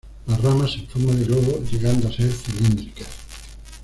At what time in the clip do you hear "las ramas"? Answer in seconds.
0.25-0.73